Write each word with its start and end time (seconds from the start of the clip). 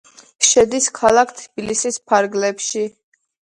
შედის 0.45 0.87
ქალაქ 1.01 1.35
თბილისის 1.43 2.01
ფარგლებში. 2.09 2.85